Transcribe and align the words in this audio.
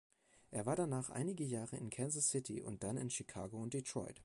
Er 0.49 0.65
war 0.65 0.75
danach 0.75 1.11
einige 1.11 1.43
Jahre 1.43 1.77
in 1.77 1.91
Kansas 1.91 2.29
City 2.31 2.63
und 2.63 2.81
dann 2.81 2.97
in 2.97 3.11
Chicago 3.11 3.61
und 3.61 3.75
Detroit. 3.75 4.19